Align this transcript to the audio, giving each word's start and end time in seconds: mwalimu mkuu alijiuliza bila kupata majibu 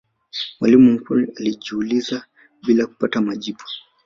mwalimu 0.59 0.91
mkuu 0.91 1.15
alijiuliza 1.37 2.25
bila 2.67 2.87
kupata 2.87 3.21
majibu 3.21 3.63